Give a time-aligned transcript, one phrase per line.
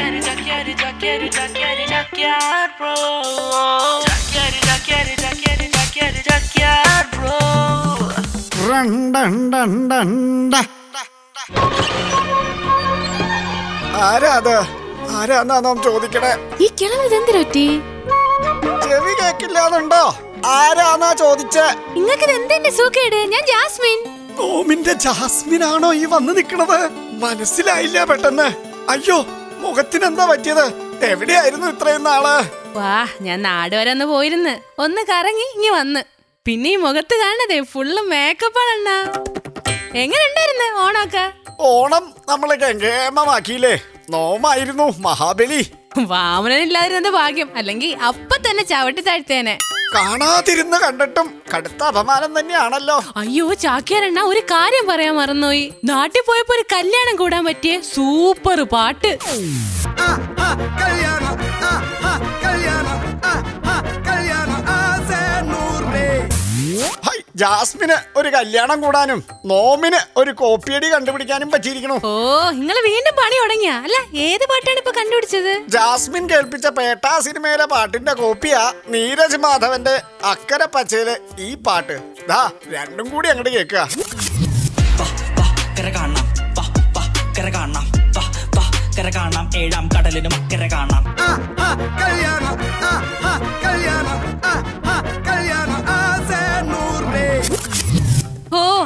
[0.00, 2.92] Jaqueiro, Jaqueiro, Jaqueiro, Jaqueiro, Jaqueiro, bro.
[4.06, 7.36] Jaqueiro, Jaqueiro, Jaqueiro, Jaqueiro, Jaqueiro, bro.
[8.68, 10.54] റണ്ടണ്ടണ്ടണ്ട.
[14.08, 14.56] ആരാ അത്
[15.18, 16.32] ആരാന്നാ നാം ചോദിക്കണേ.
[16.64, 17.66] ഈ കിളവ് ഇതെന്തിനൊറ്റി
[18.86, 20.02] ചെവി കേക്കില്ലാന്നുണ്ടോ?
[20.46, 21.66] ആരാന്നാ ചോദിച്ചേ?
[21.96, 23.18] നിങ്ങൾക്ക് ഇതെന്തെന്റെ സൂക്കേട്?
[23.34, 24.00] ഞാൻ ജാസ്മിൻ.
[24.48, 26.78] ഓമിന്റെ ജാസ്മിൻ ആണോ ഈ വന്ന് നിക്കണത്?
[27.24, 28.48] മനസ്സിലായില്ല പെട്ടെന്ന്.
[28.88, 29.18] അയ്യോ
[29.62, 30.66] മുഖത്തിനെന്താ പറ്റിയത്?
[31.04, 32.24] എവിടെയായിരുന്നു ഇത്രയും നാൾ?
[32.76, 34.54] വാ ഞാൻ നാട് വരെ ഒന്ന് പോയിരുന്ന്.
[34.78, 36.02] ഒന്ന് കറങ്ങി ഇങ്ങി വന്ന്.
[36.46, 38.72] പിന്നെ ഈ മുഖത്ത് കാണതേ ഫുള്ള് മേക്കപ്പാണ്
[39.96, 41.24] എങ്ങനെ ഉണ്ടായിരുന്നു ഓണമൊക്കെ?
[41.60, 43.74] ഓണം നമ്മളെ ഗംഗേമമാക്കിയില്ലേ?
[44.10, 45.62] നോമായിരുന്നു മഹാബലി.
[45.98, 47.56] വാമനനില്ലാതിരുന്നത് ഭാഗ്യം.
[47.56, 49.58] അല്ലെങ്കിൽ അപ്പൊ തന്നെ ചവിട്ടി താഴ്ത്തേനെ
[49.94, 53.02] കാണാതിരുന്ന് കണ്ടിട്ടും കടുത്ത അപമാനം തന്നെയാണല്ലോ.
[53.16, 55.74] അയ്യോ ചാക്യാരണ്ണ ഒരു കാര്യം പറയാൻ മറന്നുപോയി.
[55.84, 59.18] നാട്ടിൽ പോയപ്പോ ഒരു കല്യാണം കൂടാൻ പറ്റിയ സൂപ്പർ പാട്ട്.
[59.22, 59.38] ഹൈ,
[67.40, 72.12] ജാസ്മിന് ഒരു കല്യാണം കൂടാനും നോമിന് ഒരു കോപ്പിയടി കണ്ടുപിടിക്കാനും പറ്റിയിരിക്കണു ഓ
[72.58, 73.72] നിങ്ങൾ വീണ്ടും പണി തുടങ്ങിയ?
[73.86, 75.52] അല്ല ഏത് പാട്ടാണ് ഇപ്പൊ കണ്ടുപിടിച്ചത്?
[75.68, 79.94] ജാസ്മിൻ കേൾപ്പിച്ച പേട്ടാ സിനിമയിലെ പാട്ടിന്റെ കോപ്പിയാ നീരജ് മാധവന്റെ
[80.32, 81.96] അക്കരെ പച്ചയിലെ ഈ പാട്ട്.
[82.30, 82.42] ദാ
[82.76, 83.86] രണ്ടും കൂടി അങ്ങോട്ട് കേൾക്കുക.
[89.14, 89.46] കാണാം.
[89.60, 91.04] ഏഴാം കടലിനും അക്കരെ കാണാം.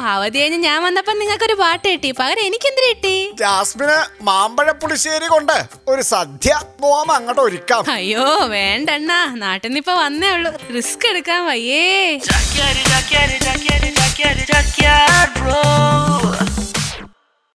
[0.05, 2.11] അവധി കഴിഞ്ഞ് ഞാൻ വന്നപ്പോ നിങ്ങൾക്കൊരു പാട്ട് കിട്ടി.
[2.11, 3.31] പകരം എനിക്കെന്തിനു കിട്ടി?
[3.33, 7.91] ജാസ്മിന് മാമ്പഴ പുളിശ്ശേരി കൊണ്ട് ഒരു സദ്യ പോവാം അങ്ങോട്ട് ഒരുക്കാം.
[7.91, 9.25] അയ്യോ വേണ്ടണ്ണാ.
[9.25, 10.51] നാട്ടിൽ നിന്ന് ഇപ്പൊ വന്നേ ഉള്ളൂ.
[10.75, 12.19] റിസ്ക് എടുക്കാൻ വയ്യേ.